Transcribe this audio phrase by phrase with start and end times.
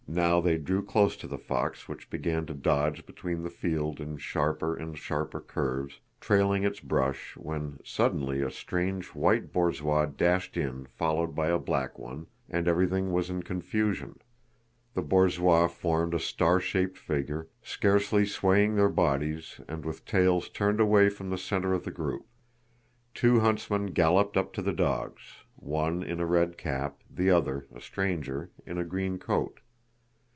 [0.13, 4.17] Now they drew close to the fox which began to dodge between the field in
[4.17, 10.85] sharper and sharper curves, trailing its brush, when suddenly a strange white borzoi dashed in
[10.87, 14.19] followed by a black one, and everything was in confusion;
[14.95, 20.81] the borzois formed a star shaped figure, scarcely swaying their bodies and with tails turned
[20.81, 22.25] away from the center of the group.
[23.13, 27.79] Two huntsmen galloped up to the dogs; one in a red cap, the other, a
[27.79, 29.61] stranger, in a green coat.